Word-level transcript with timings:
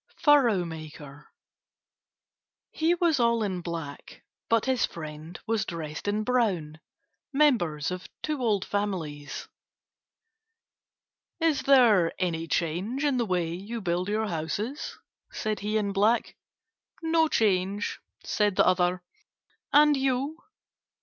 FURROW 0.17 0.65
MAKER 0.65 1.27
He 2.71 2.95
was 2.95 3.19
all 3.19 3.43
in 3.43 3.61
black, 3.61 4.23
but 4.49 4.65
his 4.65 4.83
friend 4.83 5.39
was 5.45 5.63
dressed 5.63 6.07
in 6.07 6.23
brown, 6.23 6.79
members 7.31 7.91
of 7.91 8.09
two 8.23 8.41
old 8.41 8.65
families. 8.65 9.47
"Is 11.39 11.61
there 11.61 12.11
any 12.17 12.47
change 12.47 13.03
in 13.03 13.17
the 13.17 13.27
way 13.27 13.53
you 13.53 13.79
build 13.79 14.09
your 14.09 14.25
houses?" 14.25 14.97
said 15.31 15.59
he 15.59 15.77
in 15.77 15.91
black. 15.93 16.35
"No 17.03 17.27
change," 17.27 17.99
said 18.23 18.55
the 18.55 18.65
other. 18.65 19.03
"And 19.71 19.95
you?" 19.95 20.39